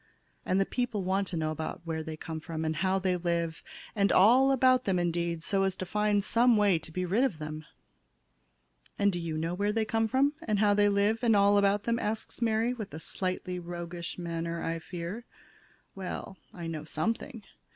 And 0.47 0.59
the 0.59 0.65
people 0.65 1.03
want 1.03 1.27
to 1.27 1.37
know 1.37 1.51
about 1.51 1.81
where 1.85 2.01
they 2.01 2.17
come 2.17 2.39
from, 2.39 2.65
and 2.65 2.77
how 2.77 2.97
they 2.97 3.15
live, 3.15 3.61
and 3.95 4.11
all 4.11 4.51
about 4.51 4.85
them, 4.85 4.97
indeed, 4.97 5.43
so 5.43 5.61
as 5.61 5.75
to 5.75 5.85
try 5.85 5.85
to 5.85 5.91
find 5.91 6.23
some 6.23 6.57
way 6.57 6.79
to 6.79 6.91
be 6.91 7.05
rid 7.05 7.23
of 7.23 7.37
them." 7.37 7.67
"And 8.97 9.11
do 9.13 9.19
you 9.19 9.37
know 9.37 9.53
where 9.53 9.71
they 9.71 9.85
come 9.85 10.07
from, 10.07 10.33
and 10.41 10.57
how 10.57 10.73
they 10.73 10.89
live, 10.89 11.19
and 11.21 11.35
all 11.35 11.55
about 11.55 11.83
them," 11.83 11.99
asks 11.99 12.41
Mary, 12.41 12.73
with 12.73 12.91
a 12.95 12.99
slightly 12.99 13.59
roguish 13.59 14.17
manner, 14.17 14.63
I 14.63 14.79
fear. 14.79 15.23
"Well, 15.93 16.35
I 16.51 16.65
know 16.65 16.83
something. 16.83 17.43